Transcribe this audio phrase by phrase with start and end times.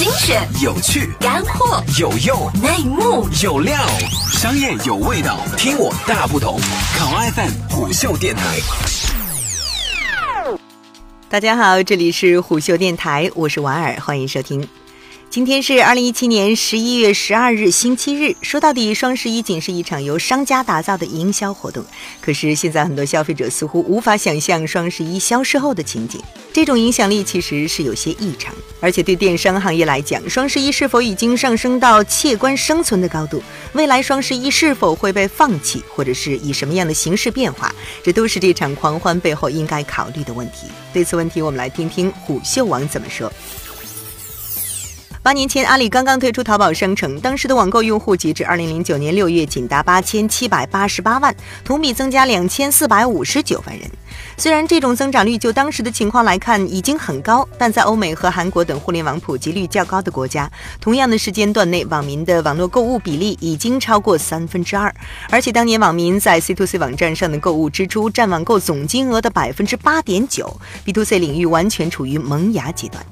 [0.00, 3.76] 精选、有趣、干货、有用、内幕、有料，
[4.32, 6.58] 商业有味道，听我大不同。
[6.96, 8.42] 考 FM 虎嗅电台。
[11.28, 14.66] 大家好，这里是虎嗅电台，我是婉儿，欢迎收听。
[15.30, 18.34] 今天是二零一七年十一月十二日，星期日。
[18.42, 21.84] 说到底，双十一仅是一场由商家打造的营销活动。
[22.20, 26.20] 可是现在很多消费者似乎无法想象双十一消失后的情景，
[26.52, 28.52] 这种影响力其实是有些异常。
[28.80, 33.40] 而且对电商行业来讲，双十一是否已经上升到切关生存的高度？
[33.74, 37.72] 未来双十一是否会被放弃，或者是以什么样的形式变化？
[38.02, 40.66] 这都是这场狂欢背后应该考虑的问题。
[40.92, 43.32] 对此问题，我们来听听虎嗅网怎么说。
[45.22, 53.86] 八年前，阿里刚刚推出淘宝商城，当时的网购用户截至二零零九年六月仅达八千七百八十八万，同比增加两千四百五十九万人。
[54.38, 64.92] 虽然这种增长率就当时的情况来看已经很高，但在欧美和韩国等互联网普及率较高的国家，同样的时间段内，网民的网络购物比例已经超过三分之二，
[65.28, 73.04] 而且当年网民在 C to C 网站上的购物支出占网购总金额的百分之八点九，B to C 领域完全处于萌芽阶段。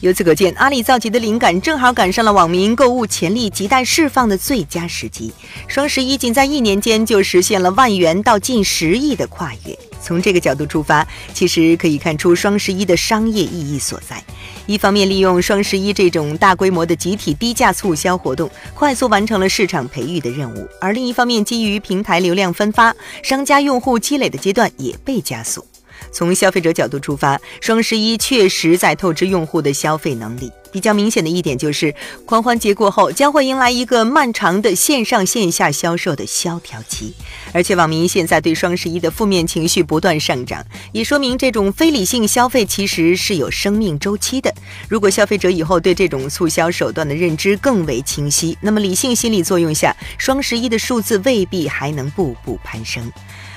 [0.00, 5.32] 由此可见，阿里造极的灵感正好赶上了网民购物潜力亟待释放的最佳时机。
[5.66, 9.76] 双十一仅在一年间就实现了万元到近十亿的跨越。
[10.02, 14.22] 从这个角度出发，其实可以看出双十一的商业意义所在。
[14.66, 25.64] 一方面，利用双十一这种大规模的集体低价促销活动，快速完成了市场培育的任务；而另一方面，基于平台流量分发，商家用户积累的阶段也被加速。
[26.10, 30.50] 从消费者角度出发，双十一确实在透支用户的消费能力。
[30.72, 31.94] 比较明显的一点就是，
[32.26, 37.14] 狂欢节过后将会迎来一个漫长的线上线下销售的萧条期。
[37.52, 44.52] 而且，网民现在对双十一的负面情绪不断上涨，也说明这种非理性消费其实是有生命周期的。
[44.86, 53.10] 如果消费者以后对这种促销手段的认知更为清晰，那么理性心理作用下，双十一的数字未必还能步步攀升。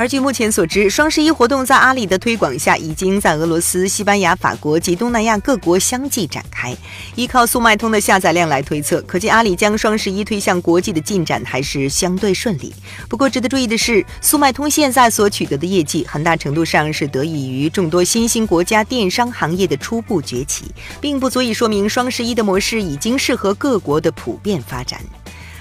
[0.00, 6.74] 而据目前所知，双十一活动在阿里的推广下，已经在俄罗斯、西班牙、法国及东南亚各国相继展开。
[7.16, 12.72] 依靠速卖通的下载量来推测，可见阿里将双十一推向国际的进展还是相对顺利。
[13.10, 20.64] 不过，值得注意的是，速卖通现在所取得的业绩，很大程度上是得益于众多新兴国家电商行业的初步崛起，
[20.98, 24.98] 并不足以说明双十一的模式已经适合各国的普遍发展。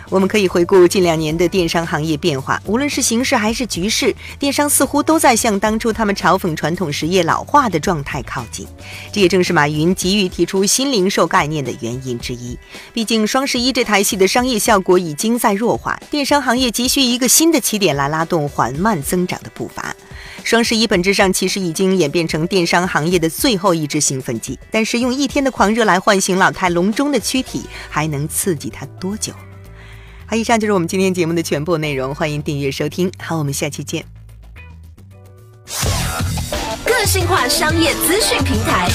[0.10, 8.66] 我们可以回顾近两年的电商行业变化，无论是形势还是局势，电商似乎都在向当初他们嘲讽传统实业老化的状态靠近。
[9.12, 12.58] 这也正是马云急于提出新零售概念的原因之一。
[12.92, 19.96] 毕竟双十一这台戏的商业效果已经在弱化，电商行业急需一个新的起点来拉动缓慢增长的步伐。
[20.44, 29.34] 双十一本质上其实已经演变成电商行业的最后一支兴奋剂，但是用一天的狂热来唤醒老态龙钟的躯体，还能刺激它多久？
[30.30, 33.12] 好，以上就是我们今天节目的全部内容，欢迎订阅收听。
[33.18, 34.06] 好，我们下期见。
[36.86, 38.88] 个性化商业资讯平台，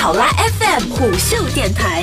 [0.00, 2.02] 考拉 FM 虎嗅电台。